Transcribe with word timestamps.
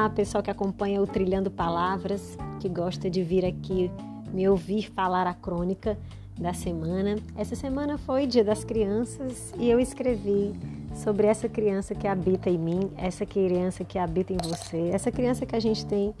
Olá, 0.00 0.08
pessoal 0.08 0.42
que 0.42 0.50
acompanha 0.50 1.02
o 1.02 1.06
Trilhando 1.06 1.50
Palavras, 1.50 2.34
que 2.58 2.70
gosta 2.70 3.10
de 3.10 3.22
vir 3.22 3.44
aqui 3.44 3.90
me 4.32 4.48
ouvir 4.48 4.90
falar 4.90 5.26
a 5.26 5.34
crônica 5.34 5.98
da 6.40 6.54
semana. 6.54 7.16
Essa 7.36 7.54
semana 7.54 7.98
foi 7.98 8.26
Dia 8.26 8.42
das 8.42 8.64
Crianças 8.64 9.52
e 9.58 9.68
eu 9.68 9.78
escrevi 9.78 10.54
sobre 10.94 11.26
essa 11.26 11.50
criança 11.50 11.94
que 11.94 12.08
habita 12.08 12.48
em 12.48 12.56
mim, 12.56 12.90
essa 12.96 13.26
criança 13.26 13.84
que 13.84 13.98
habita 13.98 14.32
em 14.32 14.38
você, 14.42 14.88
essa 14.90 15.12
criança 15.12 15.44
que 15.44 15.54
a 15.54 15.60
gente 15.60 15.84
tem 15.84 16.14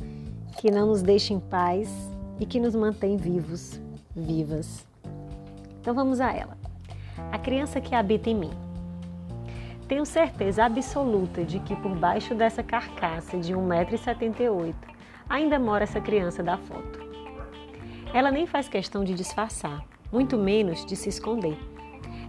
que 0.58 0.70
não 0.70 0.88
nos 0.88 1.00
deixa 1.00 1.32
em 1.32 1.40
paz 1.40 1.88
e 2.38 2.44
que 2.44 2.60
nos 2.60 2.74
mantém 2.74 3.16
vivos, 3.16 3.80
vivas. 4.14 4.86
Então 5.80 5.94
vamos 5.94 6.20
a 6.20 6.30
ela. 6.30 6.58
A 7.32 7.38
criança 7.38 7.80
que 7.80 7.94
habita 7.94 8.28
em 8.28 8.34
mim. 8.34 8.69
Tenho 9.90 10.06
certeza 10.06 10.64
absoluta 10.64 11.44
de 11.44 11.58
que 11.58 11.74
por 11.74 11.96
baixo 11.96 12.32
dessa 12.32 12.62
carcaça 12.62 13.36
de 13.36 13.52
1,78m 13.52 14.72
ainda 15.28 15.58
mora 15.58 15.82
essa 15.82 16.00
criança 16.00 16.44
da 16.44 16.56
foto. 16.56 17.00
Ela 18.14 18.30
nem 18.30 18.46
faz 18.46 18.68
questão 18.68 19.02
de 19.02 19.12
disfarçar, 19.12 19.84
muito 20.12 20.38
menos 20.38 20.86
de 20.86 20.94
se 20.94 21.08
esconder. 21.08 21.58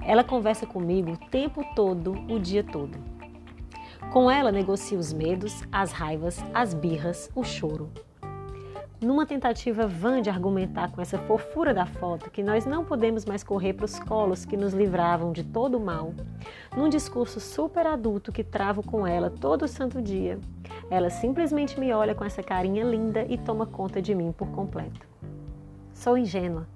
Ela 0.04 0.24
conversa 0.24 0.66
comigo 0.66 1.12
o 1.12 1.30
tempo 1.30 1.64
todo, 1.76 2.14
o 2.34 2.40
dia 2.40 2.64
todo. 2.64 2.98
Com 4.12 4.32
ela 4.32 4.52
negocio 4.52 4.98
os 4.98 5.14
medos, 5.14 5.62
as 5.72 5.92
raivas, 5.92 6.44
as 6.56 6.74
birras, 6.74 7.30
o 7.36 7.44
choro 7.44 7.92
numa 9.02 9.26
tentativa 9.26 9.88
vã 9.88 10.22
de 10.22 10.30
argumentar 10.30 10.92
com 10.92 11.02
essa 11.02 11.18
fofura 11.18 11.74
da 11.74 11.88
foto 11.88 12.30
que 12.30 12.44
nós 12.44 12.68
não 12.68 12.86
podemos 12.86 13.26
mais 13.26 13.44
correr 13.44 13.74
para 13.74 13.86
os 13.86 14.00
colos 14.00 14.46
que 14.46 14.56
nos 14.56 14.74
livravam 14.74 15.32
de 15.32 15.44
todo 15.44 15.78
o 15.78 15.84
mal, 15.84 16.14
num 16.78 16.88
discurso 16.88 17.40
super 17.40 17.88
adulto 17.88 18.32
que 18.32 18.44
travo 18.44 18.84
com 18.84 19.06
ela 19.08 19.32
todo 19.32 19.68
santo 19.68 20.00
dia, 20.00 20.40
ela 20.90 21.10
simplesmente 21.10 21.80
me 21.80 21.92
olha 21.92 22.14
com 22.14 22.24
essa 22.24 22.44
carinha 22.44 22.84
linda 22.84 23.26
e 23.28 23.40
toma 23.40 23.66
conta 23.66 24.00
de 24.00 24.14
mim 24.14 24.32
por 24.32 24.50
completo. 24.50 25.08
Sou 25.94 26.16
ingênua. 26.16 26.68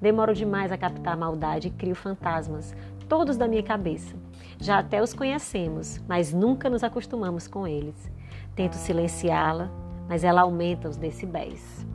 Demoro 0.00 0.34
demais 0.34 0.72
a 0.72 0.78
captar 0.78 1.14
a 1.14 1.16
maldade 1.16 1.68
e 1.68 1.70
crio 1.70 1.94
fantasmas, 1.94 2.74
todos 3.08 3.36
da 3.36 3.48
minha 3.48 3.62
cabeça. 3.62 4.14
Já 4.58 4.78
até 4.78 5.02
os 5.02 5.12
conhecemos, 5.12 6.00
mas 6.08 6.32
nunca 6.32 6.70
nos 6.70 6.82
acostumamos 6.82 7.46
com 7.46 7.66
eles. 7.66 8.10
Tento 8.54 8.74
silenciá-la, 8.74 9.70
mas 10.08 10.24
ela 10.24 10.42
aumenta 10.42 10.88
os 10.88 10.96
decibéis. 10.96 11.86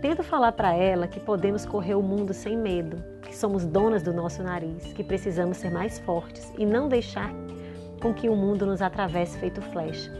Tento 0.00 0.22
falar 0.22 0.52
para 0.52 0.72
ela 0.74 1.06
que 1.06 1.20
podemos 1.20 1.66
correr 1.66 1.94
o 1.94 2.02
mundo 2.02 2.32
sem 2.32 2.56
medo, 2.56 2.96
que 3.20 3.36
somos 3.36 3.66
donas 3.66 4.02
do 4.02 4.14
nosso 4.14 4.42
nariz, 4.42 4.92
que 4.94 5.04
precisamos 5.04 5.58
ser 5.58 5.70
mais 5.70 5.98
fortes 5.98 6.52
e 6.56 6.64
não 6.64 6.88
deixar 6.88 7.30
com 8.00 8.14
que 8.14 8.28
o 8.28 8.34
mundo 8.34 8.64
nos 8.64 8.80
atravesse 8.80 9.38
feito 9.38 9.60
flecha. 9.60 10.10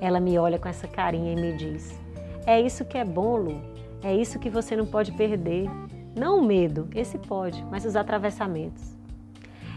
Ela 0.00 0.20
me 0.20 0.38
olha 0.38 0.58
com 0.58 0.68
essa 0.68 0.86
carinha 0.86 1.32
e 1.32 1.36
me 1.36 1.56
diz: 1.56 1.98
É 2.46 2.60
isso 2.60 2.84
que 2.84 2.96
é 2.96 3.04
bom, 3.04 3.36
Lu. 3.36 3.60
É 4.02 4.14
isso 4.14 4.38
que 4.38 4.48
você 4.48 4.76
não 4.76 4.86
pode 4.86 5.12
perder. 5.12 5.68
Não 6.16 6.38
o 6.38 6.44
medo, 6.44 6.88
esse 6.94 7.18
pode, 7.18 7.62
mas 7.64 7.84
os 7.84 7.96
atravessamentos. 7.96 8.96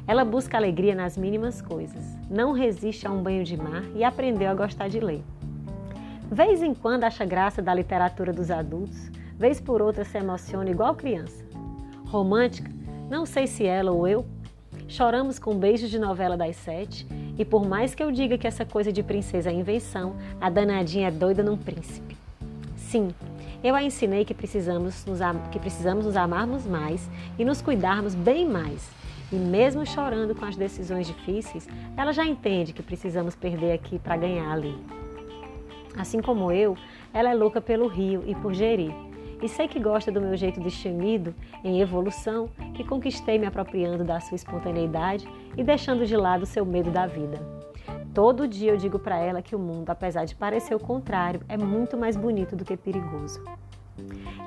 Ela 0.06 0.24
busca 0.24 0.58
alegria 0.58 0.94
nas 0.94 1.18
mínimas 1.18 1.62
coisas, 1.62 2.04
não 2.30 2.52
resiste 2.52 3.08
a 3.08 3.12
um 3.12 3.24
banho 3.24 3.44
de 3.44 3.56
mar 3.56 3.84
e 3.96 4.04
aprendeu 4.04 4.50
a 4.50 4.54
gostar 4.54 4.90
de 4.90 5.00
ler. 5.00 5.24
Vez 6.34 6.64
em 6.64 6.74
quando 6.74 7.04
acha 7.04 7.24
graça 7.24 7.62
da 7.62 7.72
literatura 7.76 8.34
dos 8.34 8.50
adultos, 8.50 9.12
vez 9.38 9.62
por 9.62 9.84
outra 9.84 10.04
se 10.04 10.18
emociona 10.18 10.72
igual 10.72 10.96
criança. 10.96 11.46
Romântica, 12.08 12.72
não 13.08 13.24
sei 13.24 13.46
se 13.46 13.64
ela 13.68 13.92
ou 13.92 14.08
eu, 14.08 14.26
choramos 14.88 15.38
com 15.38 15.56
beijos 15.56 15.92
de 15.92 16.00
novela 16.00 16.36
das 16.36 16.56
sete, 16.56 17.08
e 17.38 17.46
por 17.46 17.68
mais 17.68 17.94
que 17.94 18.02
eu 18.02 18.12
diga 18.12 18.36
que 18.36 18.48
essa 18.48 18.66
coisa 18.66 18.92
de 18.92 19.04
princesa 19.04 19.52
é 19.52 19.54
invenção, 19.54 20.16
a 20.42 20.50
danadinha 20.50 21.10
é 21.10 21.12
doida 21.12 21.44
num 21.44 21.56
príncipe. 21.56 22.18
Sim, 22.78 23.10
eu 23.64 23.76
a 23.76 23.84
ensinei 23.84 24.26
que 24.26 24.34
precisamos, 24.34 25.06
nos, 25.06 25.20
que 25.52 25.60
precisamos 25.60 26.04
nos 26.04 26.16
amarmos 26.16 26.66
mais 26.66 27.08
e 27.38 27.46
nos 27.46 27.62
cuidarmos 27.62 28.16
bem 28.16 28.50
mais. 28.50 28.90
E 29.32 29.36
mesmo 29.36 29.86
chorando 29.86 30.34
com 30.34 30.46
as 30.46 30.56
decisões 30.56 31.06
difíceis, 31.06 31.70
ela 31.96 32.12
já 32.12 32.26
entende 32.26 32.74
que 32.74 32.82
precisamos 32.82 33.36
perder 33.36 33.74
aqui 33.74 34.00
para 34.00 34.18
ganhar 34.18 34.52
ali. 34.52 34.76
Assim 35.98 36.22
como 36.22 36.52
eu, 36.52 36.76
ela 37.14 37.30
é 37.30 37.34
louca 37.34 37.62
pelo 37.62 37.88
rio 37.88 38.24
e 38.26 38.36
por 38.36 38.54
gerir. 38.54 38.94
E 39.42 39.50
sei 39.50 39.68
que 39.68 39.80
gosta 39.80 40.12
do 40.12 40.22
meu 40.22 40.38
jeito 40.38 40.60
destemido, 40.60 41.36
em 41.64 41.82
evolução, 41.82 42.50
que 42.74 42.84
conquistei 42.84 43.38
me 43.38 43.46
apropriando 43.46 44.04
da 44.04 44.20
sua 44.22 44.36
espontaneidade 44.36 45.28
e 45.58 45.64
deixando 45.64 46.06
de 46.06 46.16
lado 46.16 46.46
seu 46.46 46.66
medo 46.66 46.90
da 46.90 47.06
vida. 47.06 47.40
Todo 48.14 48.48
dia 48.48 48.72
eu 48.72 48.78
digo 48.78 48.98
para 48.98 49.18
ela 49.18 49.42
que 49.42 49.56
o 49.56 49.60
mundo, 49.60 49.90
apesar 49.90 50.24
de 50.24 50.36
parecer 50.36 50.74
o 50.76 50.80
contrário, 50.80 51.42
é 51.50 51.58
muito 51.58 51.98
mais 51.98 52.16
bonito 52.16 52.56
do 52.56 52.64
que 52.64 52.78
perigoso. 52.78 53.44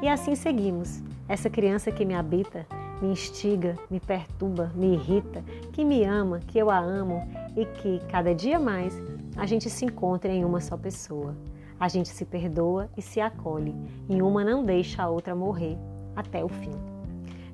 E 0.02 0.08
assim 0.08 0.34
seguimos. 0.34 1.02
Essa 1.28 1.50
criança 1.50 1.90
que 1.90 2.04
me 2.04 2.14
habita, 2.14 2.66
me 3.02 3.08
instiga, 3.08 3.76
me 3.90 4.00
perturba, 4.00 4.70
me 4.74 4.94
irrita, 4.94 5.42
que 5.72 5.84
me 5.84 6.04
ama, 6.04 6.40
que 6.46 6.58
eu 6.58 6.70
a 6.70 6.78
amo 6.78 7.26
e 7.56 7.64
que, 7.64 8.00
cada 8.08 8.34
dia 8.34 8.58
mais, 8.58 8.94
a 9.36 9.46
gente 9.46 9.70
se 9.70 9.84
encontra 9.84 10.30
em 10.30 10.44
uma 10.44 10.60
só 10.60 10.76
pessoa. 10.76 11.34
A 11.78 11.88
gente 11.88 12.08
se 12.08 12.24
perdoa 12.24 12.88
e 12.96 13.02
se 13.02 13.20
acolhe, 13.20 13.74
e 14.08 14.22
uma 14.22 14.44
não 14.44 14.64
deixa 14.64 15.02
a 15.02 15.08
outra 15.08 15.34
morrer 15.34 15.76
até 16.14 16.44
o 16.44 16.48
fim. 16.48 16.72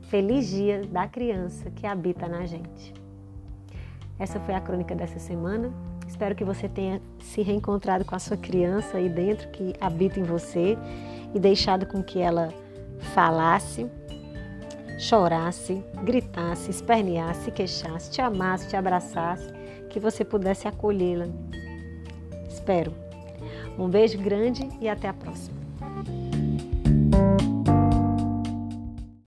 Feliz 0.03 0.49
dia 0.49 0.83
da 0.87 1.07
criança 1.07 1.71
que 1.71 1.87
habita 1.87 2.29
na 2.29 2.45
gente. 2.45 2.93
Essa 4.19 4.39
foi 4.41 4.55
a 4.55 4.61
crônica 4.61 4.95
dessa 4.95 5.19
semana. 5.19 5.73
Espero 6.07 6.35
que 6.35 6.45
você 6.45 6.69
tenha 6.69 7.01
se 7.19 7.43
reencontrado 7.43 8.05
com 8.05 8.15
a 8.15 8.19
sua 8.19 8.37
criança 8.37 8.99
aí 8.99 9.09
dentro 9.09 9.49
que 9.49 9.73
habita 9.81 10.21
em 10.21 10.23
você 10.23 10.77
e 11.35 11.41
deixado 11.41 11.87
com 11.87 12.03
que 12.03 12.21
ela 12.21 12.53
falasse, 13.15 13.91
chorasse, 15.03 15.85
gritasse, 16.05 16.71
esperneasse, 16.71 17.51
queixasse, 17.51 18.11
te 18.11 18.21
amasse, 18.21 18.69
te 18.69 18.77
abraçasse, 18.77 19.53
que 19.91 19.99
você 19.99 20.25
pudesse 20.25 20.69
acolhê-la 20.69 21.27
espero. 22.63 22.95
Um 23.77 23.89
beijo 23.89 24.19
grande 24.19 24.69
e 24.81 24.89
até 24.89 25.09
a 25.09 25.13
próxima. 25.13 25.61